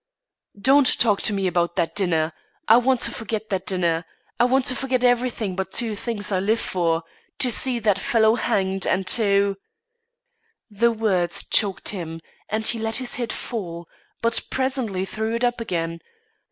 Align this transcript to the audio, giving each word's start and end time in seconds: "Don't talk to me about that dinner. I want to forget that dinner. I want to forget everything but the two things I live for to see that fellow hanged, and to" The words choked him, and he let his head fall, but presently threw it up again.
"Don't 0.59 0.97
talk 0.99 1.21
to 1.21 1.31
me 1.31 1.45
about 1.45 1.75
that 1.75 1.93
dinner. 1.93 2.33
I 2.67 2.77
want 2.77 3.01
to 3.01 3.11
forget 3.11 3.49
that 3.49 3.67
dinner. 3.67 4.03
I 4.39 4.45
want 4.45 4.65
to 4.65 4.75
forget 4.75 5.03
everything 5.03 5.55
but 5.55 5.69
the 5.69 5.77
two 5.77 5.95
things 5.95 6.31
I 6.31 6.39
live 6.39 6.59
for 6.59 7.03
to 7.37 7.51
see 7.51 7.77
that 7.77 7.99
fellow 7.99 8.33
hanged, 8.33 8.87
and 8.87 9.05
to" 9.05 9.57
The 10.81 10.91
words 10.91 11.45
choked 11.45 11.89
him, 11.89 12.19
and 12.49 12.65
he 12.65 12.79
let 12.79 12.95
his 12.95 13.17
head 13.17 13.31
fall, 13.31 13.87
but 14.23 14.41
presently 14.49 15.05
threw 15.05 15.35
it 15.35 15.43
up 15.43 15.61
again. 15.61 15.99